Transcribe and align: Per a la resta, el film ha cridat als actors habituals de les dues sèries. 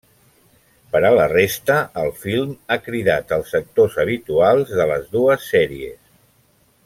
Per 0.93 1.01
a 1.09 1.11
la 1.17 1.27
resta, 1.33 1.75
el 2.03 2.09
film 2.23 2.55
ha 2.67 2.79
cridat 2.87 3.35
als 3.39 3.53
actors 3.63 3.99
habituals 4.05 4.75
de 4.81 4.89
les 4.93 5.05
dues 5.19 5.49
sèries. 5.53 6.01